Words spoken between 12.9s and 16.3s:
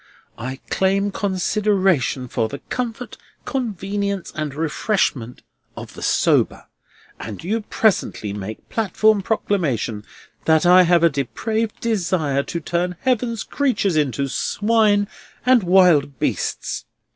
Heaven's creatures into swine and wild